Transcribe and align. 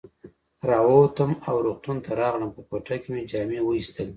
را 0.69 0.79
ووتم 0.89 1.31
او 1.47 1.55
روغتون 1.65 1.97
ته 2.05 2.11
راغلم، 2.21 2.49
په 2.55 2.61
کوټه 2.69 2.95
کې 3.01 3.09
مې 3.13 3.21
جامې 3.31 3.59
وایستلې. 3.63 4.09